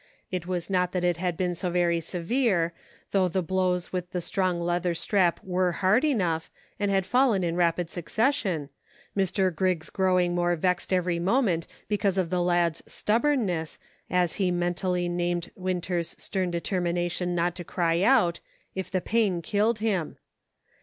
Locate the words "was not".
0.47-0.93